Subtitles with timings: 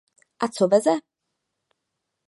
[0.45, 0.95] A co veze?